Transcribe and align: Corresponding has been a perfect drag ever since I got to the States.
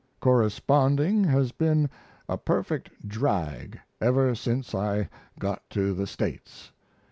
Corresponding 0.19 1.25
has 1.25 1.51
been 1.51 1.87
a 2.27 2.35
perfect 2.35 3.07
drag 3.07 3.79
ever 4.01 4.33
since 4.33 4.73
I 4.73 5.09
got 5.37 5.69
to 5.69 5.93
the 5.93 6.07
States. 6.07 6.71